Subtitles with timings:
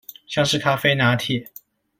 [0.25, 1.47] 像是咖啡拿鐵